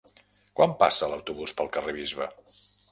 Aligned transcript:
Quan 0.59 0.73
passa 0.81 1.11
l'autobús 1.13 1.55
pel 1.61 1.71
carrer 1.79 1.97
Bisbe? 2.03 2.35